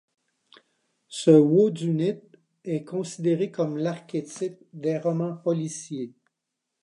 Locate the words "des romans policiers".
4.73-6.15